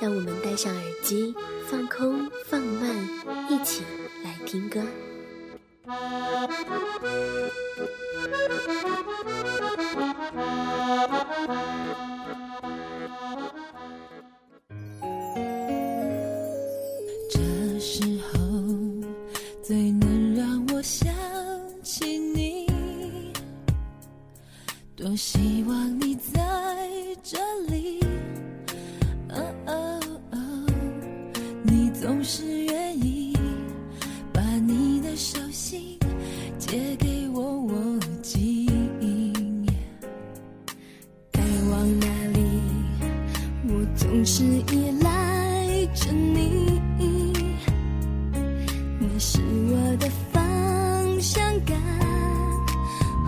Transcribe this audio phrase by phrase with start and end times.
[0.00, 1.34] 让我们戴上耳机，
[1.68, 2.94] 放空，放慢，
[3.50, 3.82] 一起
[4.22, 4.80] 来听歌。
[44.08, 46.80] 总是依赖着你。
[48.98, 49.38] 你是
[49.70, 51.76] 我的方向感，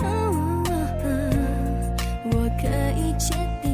[0.00, 0.64] 哦
[2.24, 2.66] 我可
[2.98, 3.70] 以确定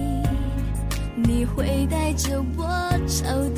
[1.14, 2.66] 你会带着我
[3.06, 3.48] 朝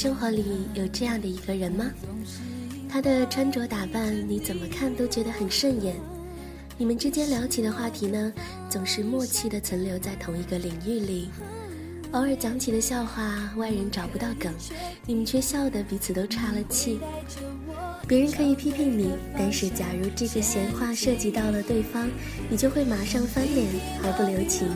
[0.00, 1.84] 生活里有这样的一个人吗？
[2.88, 5.94] 他的穿着打扮你怎么看都觉得很顺眼，
[6.78, 8.32] 你们之间聊起的话题呢，
[8.70, 11.28] 总是默契的存留在同一个领域里。
[12.12, 14.50] 偶尔讲起的笑话，外人找不到梗，
[15.04, 16.98] 你们却笑得彼此都岔了气。
[18.08, 22.08] 别人可以批评你，但是假如这个闲话涉及到了对方，
[22.48, 23.66] 你就会马上翻脸，
[24.00, 24.66] 毫不留情。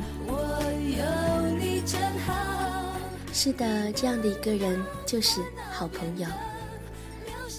[3.36, 5.40] 是的，这样的一个人就是
[5.72, 6.26] 好朋友。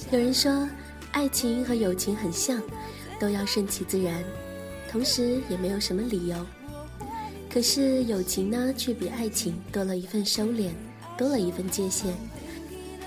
[0.09, 0.67] 有人说，
[1.11, 2.61] 爱情和友情很像，
[3.19, 4.23] 都要顺其自然，
[4.89, 6.37] 同时也没有什么理由。
[7.53, 10.71] 可是友情呢，却比爱情多了一份收敛，
[11.17, 12.15] 多了一份界限。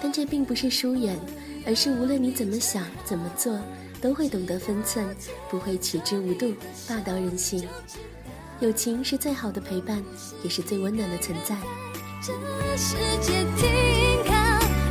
[0.01, 1.19] 但这并不是疏远，
[1.67, 3.59] 而是无论你怎么想、怎么做，
[3.99, 5.07] 都会懂得分寸，
[5.51, 6.53] 不会取之无度、
[6.87, 7.67] 霸道任性。
[8.61, 10.05] 友情是最好的陪伴，
[10.45, 11.57] 也是最温暖的存在。
[12.21, 12.33] 这
[12.77, 13.71] 世界停
[14.27, 14.35] 靠，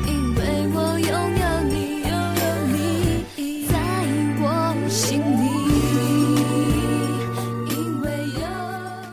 [0.07, 0.39] 因为
[0.73, 2.45] 我拥有你，拥有
[3.35, 3.73] 你在
[4.39, 4.43] 我
[4.89, 5.43] 心里。
[7.75, 8.05] 因为
[8.39, 8.47] 有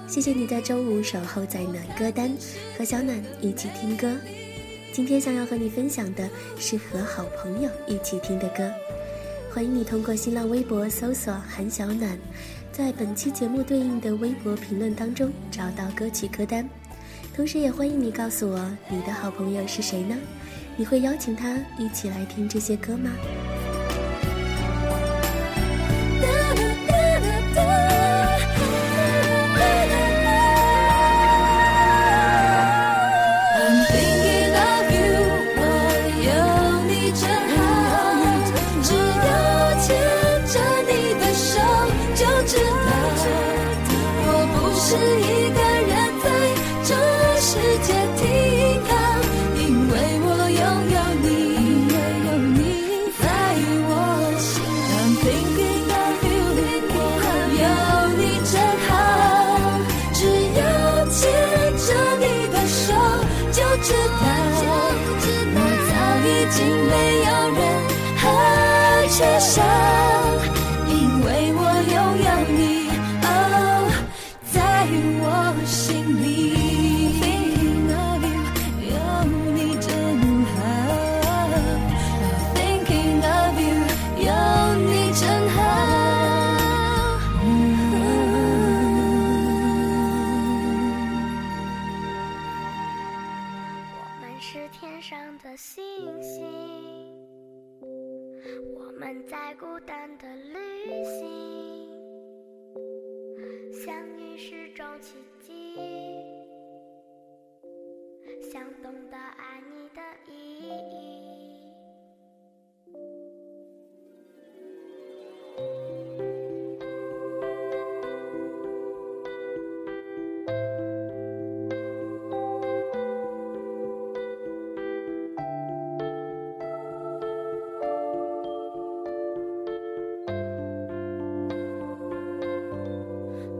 [0.08, 2.30] 谢谢你在周五守候在暖歌单，
[2.78, 4.16] 和小暖一起听歌。
[4.92, 8.70] 今天想要和你分享的是和好朋友一起听的歌。
[9.52, 12.16] 欢迎你通过新浪微博搜索“韩小暖”，
[12.72, 16.68] 在本期节目对应的微博评论当中找到歌曲歌单。
[17.34, 20.16] 同时也欢迎你告诉我你的好朋友是谁呢？
[20.76, 23.10] 你会邀请他一起来听这些歌吗？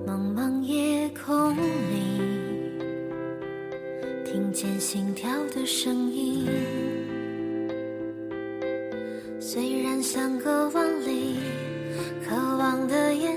[0.06, 1.58] 茫茫夜空里，
[4.24, 6.03] 听见心跳的声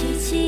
[0.00, 0.39] 奇迹，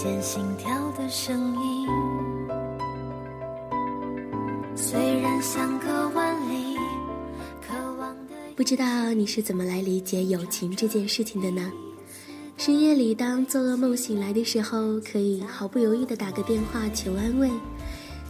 [0.00, 1.88] 见心跳的声音。
[4.76, 6.76] 虽然相隔万里，
[7.60, 11.72] 渴望的不知道你是怎么来理解友情这件事情的呢？
[12.56, 17.48] 深夜里，当做噩梦醒来的时候，可以毫不犹豫地打个电话求安慰；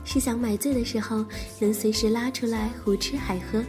[0.07, 1.23] 是想买醉的时候，
[1.61, 3.61] 能随时拉出来胡吃海喝；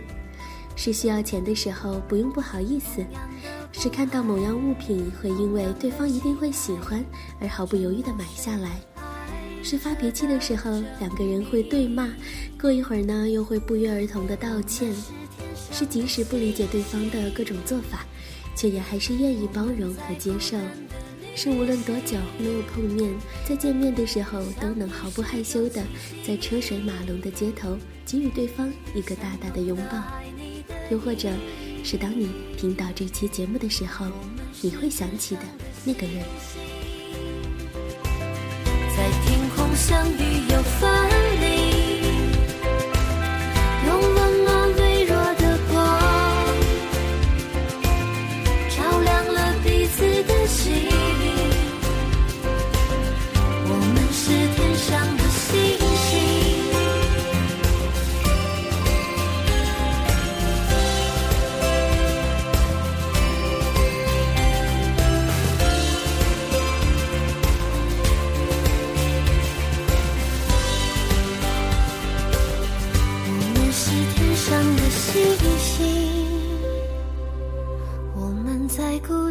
[0.77, 3.03] 是需要钱的时候，不用不好意思；
[3.81, 7.01] 是看到某样物品会因为对方一定会喜欢
[7.39, 8.71] 而毫不犹豫地买下来。
[9.63, 12.09] 是发脾气的时候，两个人会对骂，
[12.59, 14.91] 过一会儿呢又会不约而同的道歉；
[15.71, 18.05] 是即使不理解对方的各种做法，
[18.53, 20.57] 却也还是愿意包容和接受；
[21.33, 23.13] 是无论多久没有碰面，
[23.47, 25.81] 在见面的时候都能毫不害羞的
[26.27, 30.01] 在车水马龙的街头给予对方一个大大的拥抱；
[30.91, 31.29] 又或者
[31.83, 34.05] 是当你听到这期节目的时候，
[34.61, 35.41] 你会想起的
[35.83, 36.23] 那个人。
[38.95, 40.88] 在天空相遇又分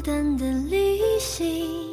[0.09, 1.88] 单的旅行，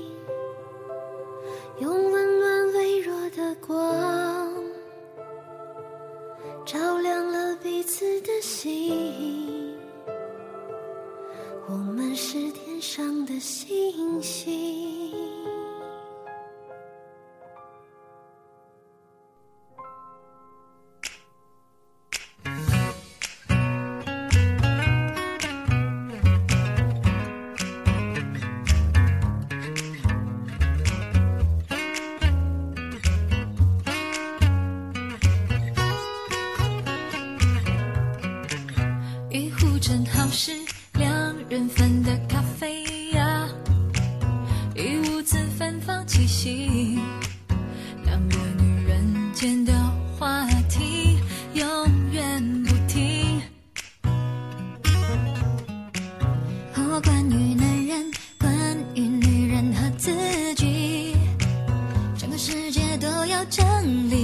[63.86, 64.15] 要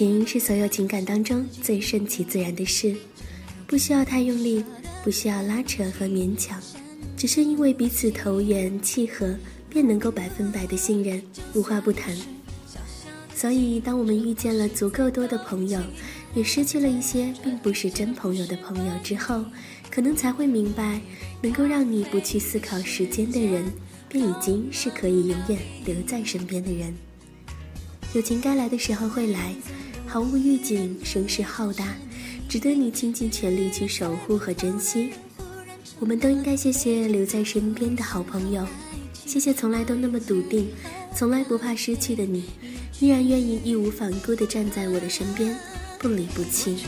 [0.00, 2.96] 情是所有情感当中最顺其自然的事，
[3.66, 4.64] 不需要太用力，
[5.04, 6.58] 不需要拉扯和勉强，
[7.18, 9.36] 只是因为彼此投缘契合，
[9.68, 12.16] 便能够百分百的信任，无话不谈。
[13.34, 15.78] 所以，当我们遇见了足够多的朋友，
[16.34, 19.44] 也失去了一些并不是真朋友的朋友之后，
[19.90, 20.98] 可能才会明白，
[21.42, 23.70] 能够让你不去思考时间的人，
[24.08, 26.94] 便已经是可以永远留在身边的人。
[28.14, 29.54] 友情该来的时候会来，
[30.12, 31.94] 毫无预警，声势浩大，
[32.48, 35.10] 值得你倾尽全力去守护和珍惜。
[36.00, 38.66] 我们都应该谢谢留在身边的好朋友，
[39.24, 40.68] 谢谢从来都那么笃定，
[41.14, 42.46] 从来不怕失去的你，
[42.98, 45.56] 依然愿意义无反顾地站在我的身边，
[46.00, 46.78] 不离不弃。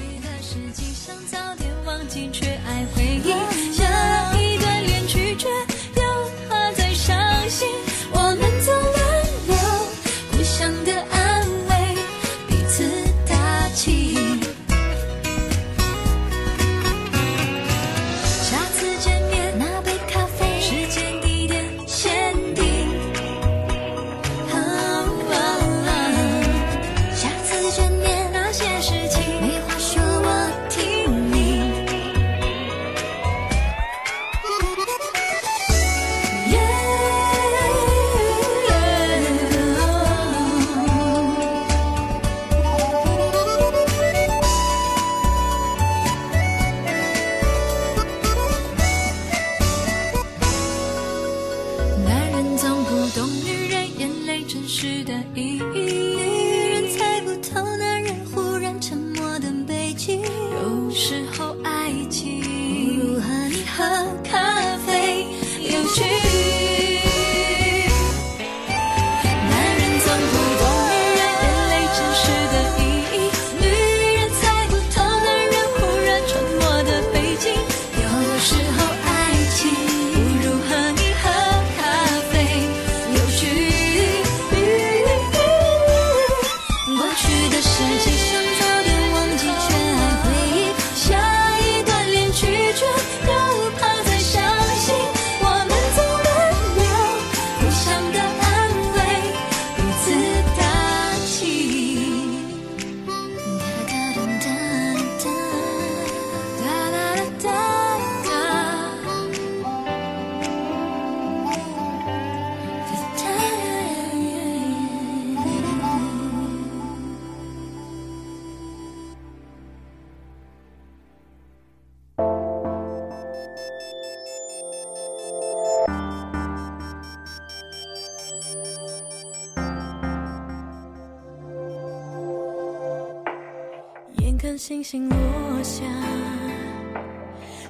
[134.42, 135.84] 看星星落下，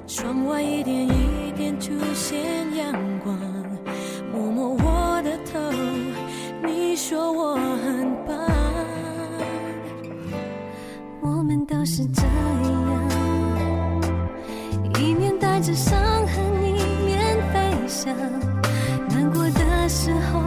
[0.07, 2.41] 窗外一点一点出现
[2.75, 3.39] 阳光，
[4.33, 5.61] 摸摸我的头，
[6.67, 8.35] 你说我很棒。
[11.21, 14.01] 我们都是这样，
[14.99, 18.17] 一面带着伤痕，一面飞翔。
[19.11, 20.41] 难过的时候，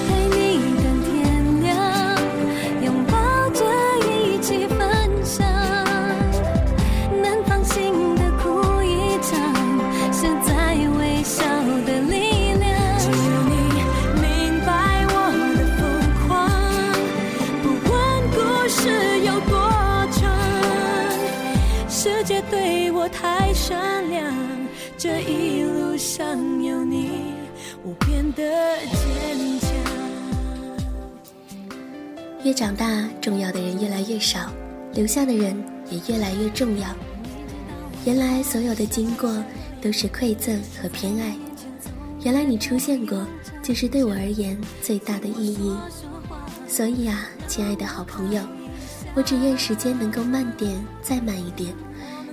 [0.00, 0.37] 我
[32.44, 34.52] 越长大，重要的人越来越少，
[34.94, 35.56] 留下的人
[35.90, 36.86] 也越来越重要。
[38.04, 39.42] 原来所有的经过
[39.82, 41.34] 都是馈赠和偏爱，
[42.22, 43.26] 原来你出现过，
[43.60, 45.76] 就是对我而言最大的意义。
[46.68, 48.40] 所以啊，亲爱的好朋友，
[49.16, 51.74] 我只愿时间能够慢点，再慢一点，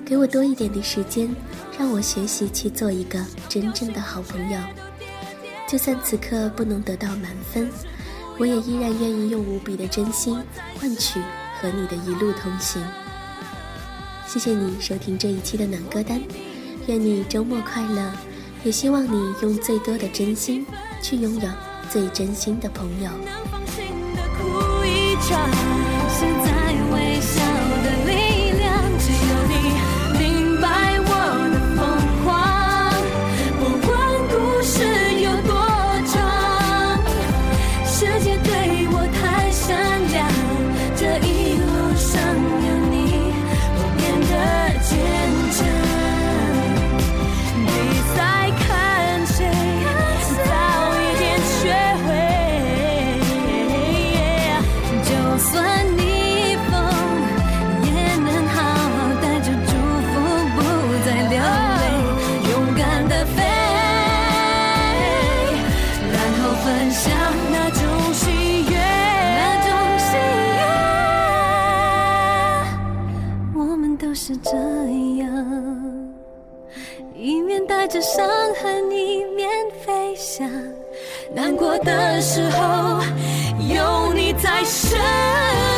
[0.06, 1.28] 给我多一点的时间，
[1.80, 3.20] 让我学习去做一个
[3.50, 4.60] 真正的好朋友。
[5.68, 7.68] 就算此刻不能得到满分，
[8.38, 10.38] 我也依然愿意用无比的真心
[10.80, 11.20] 换取
[11.60, 12.82] 和你的一路同行。
[14.28, 16.22] 谢谢你收听这一期的暖歌单，
[16.88, 18.12] 愿你周末快乐，
[18.64, 20.66] 也希望你用最多的真心
[21.02, 21.50] 去拥有
[21.90, 23.10] 最真心的朋友。
[81.34, 83.00] 难过的时候，
[83.74, 85.75] 有你在身。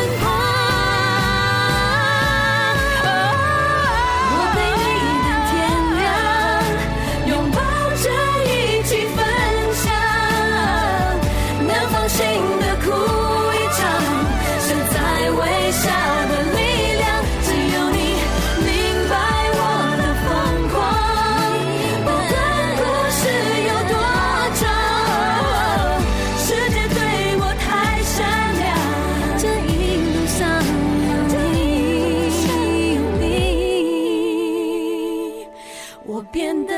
[36.31, 36.73] 变得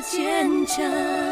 [0.00, 1.25] 坚强。